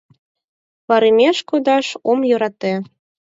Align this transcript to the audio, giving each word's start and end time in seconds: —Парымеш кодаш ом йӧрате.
—Парымеш 0.87 1.37
кодаш 1.49 1.87
ом 2.09 2.19
йӧрате. 2.29 2.73